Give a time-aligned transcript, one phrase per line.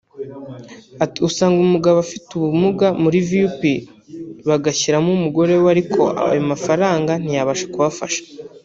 [1.03, 3.61] Ati “Usanga nk’umugabo ufite ubumuga muri Vup
[4.47, 8.21] bagashyiramo umugore we ariko ayo mafaranga ntiybasha kubafasha